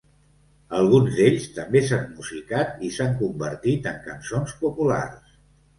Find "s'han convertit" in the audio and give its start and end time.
2.97-3.95